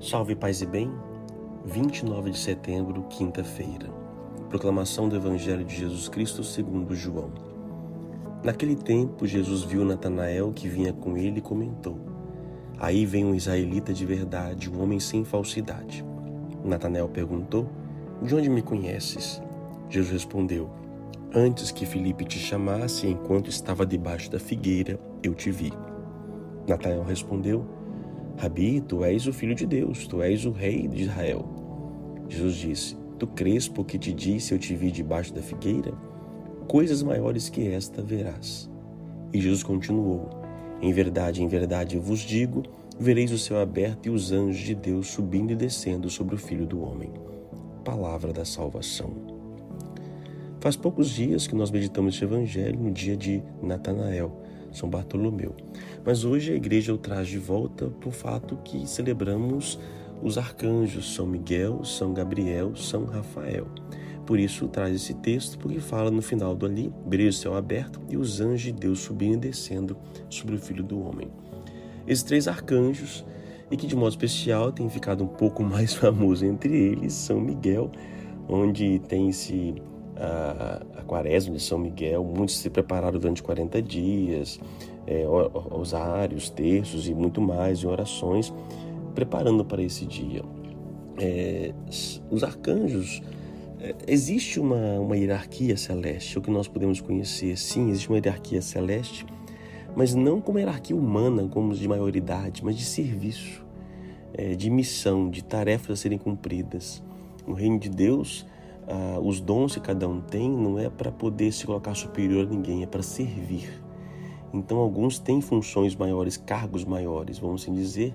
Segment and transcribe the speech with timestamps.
[0.00, 0.92] Salve paz e bem,
[1.64, 3.88] 29 de setembro, quinta-feira.
[4.48, 7.32] Proclamação do Evangelho de Jesus Cristo segundo João.
[8.44, 11.98] Naquele tempo, Jesus viu Natanael que vinha com ele e comentou:
[12.78, 16.04] Aí vem um israelita de verdade, um homem sem falsidade.
[16.64, 17.68] Natanael perguntou:
[18.22, 19.42] De onde me conheces?
[19.90, 20.70] Jesus respondeu:
[21.34, 25.72] Antes que Felipe te chamasse, enquanto estava debaixo da figueira, eu te vi.
[26.68, 27.77] Natanael respondeu:
[28.38, 31.44] Rabi, tu és o filho de Deus, tu és o rei de Israel.
[32.28, 35.92] Jesus disse: Tu crês porque te disse eu te vi debaixo da figueira?
[36.68, 38.70] Coisas maiores que esta verás.
[39.32, 40.30] E Jesus continuou:
[40.80, 42.62] Em verdade, em verdade vos digo:
[42.96, 46.64] vereis o céu aberto e os anjos de Deus subindo e descendo sobre o filho
[46.64, 47.10] do homem.
[47.84, 49.10] Palavra da salvação.
[50.60, 54.30] Faz poucos dias que nós meditamos este evangelho no dia de Natanael
[54.72, 55.54] são Bartolomeu.
[56.04, 59.78] Mas hoje a igreja o traz de volta por fato que celebramos
[60.22, 63.66] os arcanjos São Miguel, São Gabriel, São Rafael.
[64.26, 68.00] Por isso traz esse texto, porque fala no final do ali, brilha o céu aberto
[68.10, 69.96] e os anjos de Deus subindo e descendo
[70.28, 71.30] sobre o Filho do Homem.
[72.06, 73.24] Esses três arcanjos,
[73.70, 77.90] e que de modo especial tem ficado um pouco mais famoso entre eles, São Miguel,
[78.48, 79.74] onde tem esse
[80.18, 84.60] a, a quaresma de São Miguel, muitos se prepararam durante 40 dias,
[85.06, 85.24] é,
[86.50, 88.52] terços e muito mais, em orações,
[89.14, 90.42] preparando para esse dia.
[91.18, 91.72] É,
[92.30, 93.22] os arcanjos,
[93.80, 98.60] é, existe uma, uma hierarquia celeste, o que nós podemos conhecer, sim, existe uma hierarquia
[98.60, 99.24] celeste,
[99.96, 103.64] mas não como hierarquia humana, como de maioridade, mas de serviço,
[104.34, 107.02] é, de missão, de tarefas a serem cumpridas.
[107.46, 108.46] No reino de Deus,
[108.88, 112.48] ah, os dons que cada um tem não é para poder se colocar superior a
[112.48, 113.82] ninguém, é para servir.
[114.52, 118.14] Então, alguns têm funções maiores, cargos maiores, vamos assim dizer,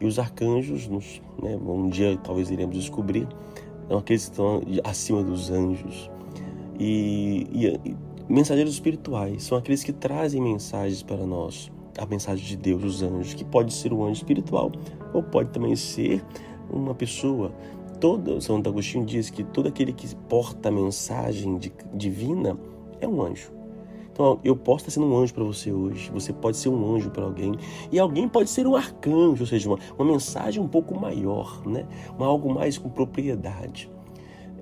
[0.00, 3.28] e os arcanjos, nos, né, um dia talvez iremos descobrir,
[3.88, 6.10] são aqueles que estão acima dos anjos.
[6.78, 7.96] E, e, e
[8.28, 13.34] mensageiros espirituais são aqueles que trazem mensagens para nós, a mensagem de Deus, os anjos,
[13.34, 14.70] que pode ser um anjo espiritual
[15.12, 16.24] ou pode também ser
[16.70, 17.52] uma pessoa
[18.00, 22.58] todo Santo Agostinho diz que todo aquele que porta a mensagem de, divina
[23.00, 23.52] é um anjo.
[24.12, 27.08] Então, eu posso estar sendo um anjo para você hoje, você pode ser um anjo
[27.10, 27.54] para alguém,
[27.92, 31.86] e alguém pode ser um arcanjo, ou seja, uma, uma mensagem um pouco maior, né?
[32.16, 33.88] Uma, algo mais com propriedade.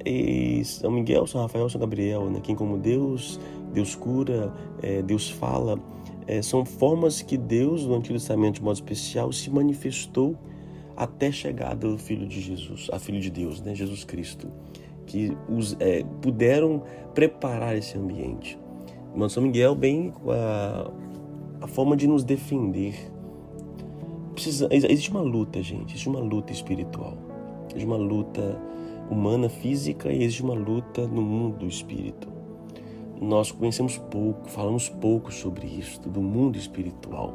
[0.04, 2.40] E São Miguel, São Rafael, São Gabriel, né?
[2.42, 3.40] quem como Deus,
[3.72, 5.80] Deus cura, é, Deus fala,
[6.26, 10.36] é, são formas que Deus, no Antigo Testamento de modo especial, se manifestou
[10.96, 14.48] até chegada do Filho de Jesus, a Filho de Deus, né, Jesus Cristo,
[15.06, 16.82] que os, é, puderam
[17.14, 18.58] preparar esse ambiente.
[19.12, 20.90] Irmão São Miguel, bem a,
[21.60, 22.94] a forma de nos defender.
[24.32, 27.16] Precisa, existe uma luta, gente, existe uma luta espiritual,
[27.70, 28.60] existe uma luta
[29.10, 32.28] humana, física e existe uma luta no mundo do espírito.
[33.20, 37.32] Nós conhecemos pouco, falamos pouco sobre isso, do mundo espiritual.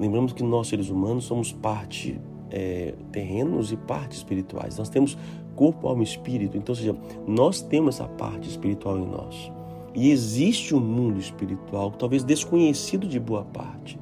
[0.00, 4.78] Lembramos que nós, seres humanos, somos parte é, terrenos e partes espirituais.
[4.78, 5.16] Nós temos
[5.54, 6.56] corpo, alma e espírito.
[6.56, 6.96] Então, ou seja,
[7.26, 9.52] nós temos essa parte espiritual em nós.
[9.94, 13.98] E existe um mundo espiritual, talvez desconhecido de boa parte.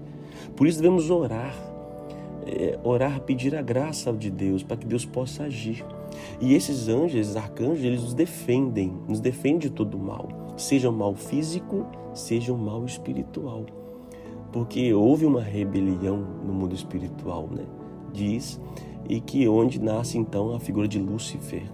[0.56, 1.54] Por isso devemos orar,
[2.47, 5.84] é, orar, pedir a graça de Deus para que Deus possa agir.
[6.41, 10.92] E esses anjos, esses arcanjos, eles nos defendem, nos defendem de todo mal, seja o
[10.92, 13.66] mal físico, seja o mal espiritual.
[14.50, 17.64] Porque houve uma rebelião no mundo espiritual, né?
[18.12, 18.60] Diz,
[19.08, 21.64] e que onde nasce então a figura de Lúcifer,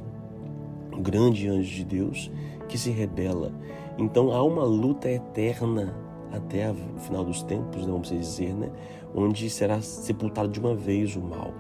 [0.93, 2.31] o grande anjo de Deus
[2.69, 3.53] que se rebela.
[3.99, 5.95] Então há uma luta eterna
[6.33, 8.71] até o final dos tempos, né, vamos dizer, né,
[9.15, 11.53] onde será sepultado de uma vez o mal.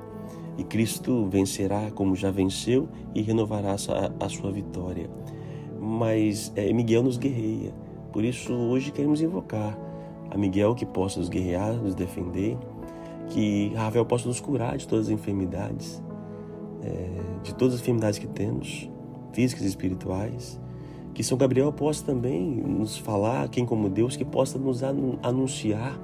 [0.56, 5.08] E Cristo vencerá como já venceu e renovará a, a sua vitória.
[5.80, 7.72] Mas é, Miguel nos guerreia.
[8.12, 9.78] Por isso hoje queremos invocar
[10.30, 12.58] a Miguel que possa nos guerrear, nos defender,
[13.30, 16.02] que Rafael possa nos curar de todas as enfermidades,
[16.82, 17.10] é,
[17.42, 18.88] de todas as enfermidades que temos,
[19.32, 20.60] físicas e espirituais.
[21.14, 25.98] Que São Gabriel possa também nos falar, quem como Deus, que possa nos anunciar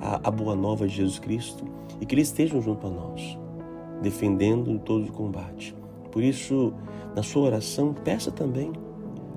[0.00, 1.64] a, a boa nova de Jesus Cristo
[2.00, 3.38] e que Ele esteja junto a nós,
[4.02, 5.74] defendendo todo o combate.
[6.10, 6.72] Por isso,
[7.14, 8.72] na sua oração, peça também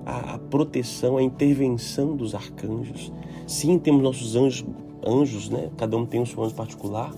[0.05, 3.11] a, a proteção, a intervenção dos arcanjos.
[3.45, 4.65] Sim, temos nossos anjos
[5.05, 5.69] anjos, né?
[5.77, 7.13] Cada um tem o seu anjo particular,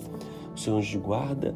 [0.53, 1.55] o seu anjo de guarda,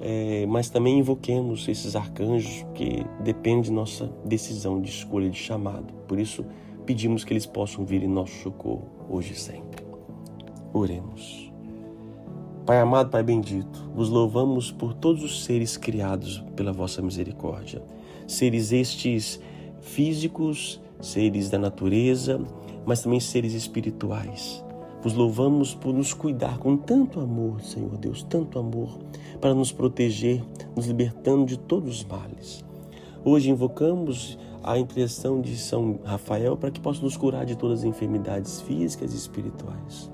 [0.00, 5.92] é, mas também invoquemos esses arcanjos que depende de nossa decisão de escolha de chamado.
[6.08, 6.44] Por isso,
[6.86, 9.84] pedimos que eles possam vir em nosso socorro hoje e sempre.
[10.72, 11.52] Oremos.
[12.64, 17.82] Pai amado, Pai bendito, vos louvamos por todos os seres criados pela vossa misericórdia.
[18.26, 19.40] Seres estes
[19.80, 22.40] físicos, seres da natureza,
[22.86, 24.64] mas também seres espirituais.
[25.02, 28.98] Vos louvamos por nos cuidar com tanto amor, Senhor Deus, tanto amor,
[29.40, 30.44] para nos proteger,
[30.76, 32.62] nos libertando de todos os males.
[33.24, 37.84] Hoje invocamos a intercessão de São Rafael para que possa nos curar de todas as
[37.86, 40.10] enfermidades físicas e espirituais.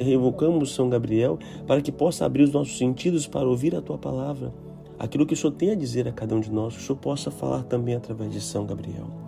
[0.00, 4.52] Invocamos São Gabriel para que possa abrir os nossos sentidos para ouvir a tua palavra.
[4.98, 6.98] Aquilo que o Senhor tem a dizer a cada um de nós, que o Senhor
[6.98, 9.23] possa falar também através de São Gabriel.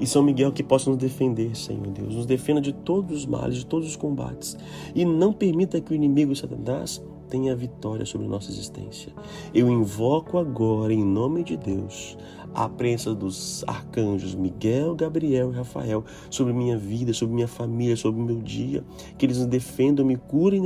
[0.00, 3.56] E São Miguel que possa nos defender, Senhor Deus, nos defenda de todos os males,
[3.56, 4.56] de todos os combates.
[4.94, 9.12] E não permita que o inimigo Satanás tenha vitória sobre nossa existência.
[9.54, 12.18] Eu invoco agora, em nome de Deus,
[12.52, 18.20] a presença dos arcanjos Miguel, Gabriel e Rafael sobre minha vida, sobre minha família, sobre
[18.20, 18.84] o meu dia,
[19.16, 20.62] que eles me defendam, me curem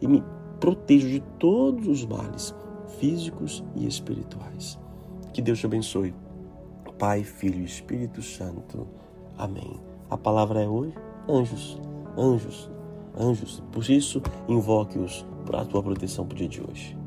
[0.00, 0.22] e me
[0.58, 2.54] protejam de todos os males
[2.98, 4.78] físicos e espirituais.
[5.32, 6.12] Que Deus te abençoe.
[6.98, 8.86] Pai, Filho e Espírito Santo.
[9.36, 9.80] Amém.
[10.10, 10.94] A palavra é hoje
[11.28, 11.78] anjos,
[12.16, 12.70] anjos,
[13.16, 13.62] anjos.
[13.70, 16.97] Por isso, invoque-os para a tua proteção para o dia de hoje.